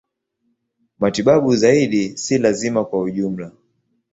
[0.99, 3.51] Matibabu zaidi si lazima kwa ujumla.